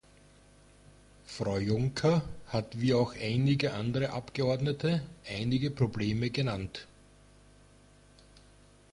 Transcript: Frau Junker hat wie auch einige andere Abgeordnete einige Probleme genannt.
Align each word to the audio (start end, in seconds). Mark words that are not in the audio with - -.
Frau 1.27 1.59
Junker 1.59 2.23
hat 2.47 2.81
wie 2.81 2.95
auch 2.95 3.13
einige 3.13 3.73
andere 3.75 4.13
Abgeordnete 4.13 5.03
einige 5.27 5.69
Probleme 5.69 6.31
genannt. 6.31 6.87